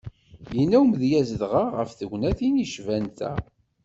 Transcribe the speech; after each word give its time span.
Yenna 0.55 0.77
umedyaz 0.85 1.29
dɣa 1.41 1.63
ɣef 1.79 1.89
tegnatin 1.93 2.59
yecban 2.61 3.05
ta. 3.17 3.31